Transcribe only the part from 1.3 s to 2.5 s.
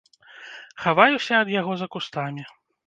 ад яго за кустамі.